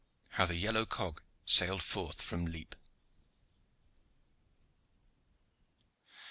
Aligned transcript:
HOW 0.29 0.47
THE 0.47 0.55
YELLOW 0.55 0.87
COG 0.87 1.21
SAILED 1.45 1.83
FORTH 1.83 2.23
FROM 2.23 2.47
LEPE. 2.47 2.73